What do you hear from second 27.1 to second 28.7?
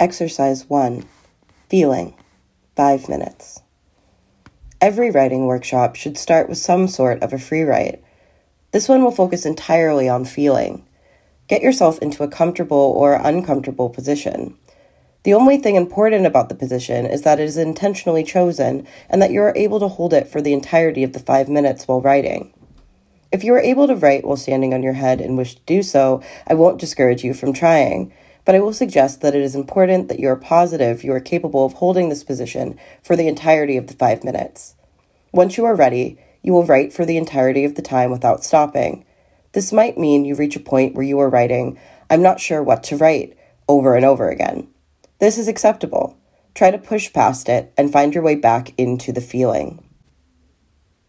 you from trying, but I